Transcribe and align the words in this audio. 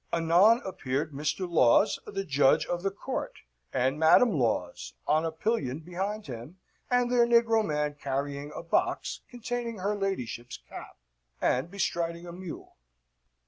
Anon 0.11 0.63
appeared 0.65 1.13
Mr. 1.13 1.47
Laws, 1.47 1.99
the 2.07 2.23
judge 2.25 2.65
of 2.65 2.81
the 2.81 2.89
court, 2.89 3.41
with 3.71 3.93
Madam 3.93 4.31
Laws 4.39 4.95
on 5.05 5.25
a 5.25 5.31
pillion 5.31 5.77
behind 5.81 6.25
him, 6.25 6.57
and 6.89 7.11
their 7.11 7.27
negro 7.27 7.63
man 7.63 7.93
carrying 7.93 8.51
a 8.55 8.63
box 8.63 9.21
containing 9.29 9.77
her 9.77 9.93
ladyship's 9.95 10.57
cap, 10.57 10.97
and 11.39 11.69
bestriding 11.69 12.25
a 12.25 12.33
mule. 12.33 12.77